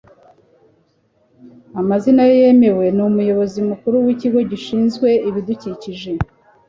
[1.79, 6.11] amazina ye yemewe ni umuyobozi mukuru w'ikigo gishinzwe ibidukikije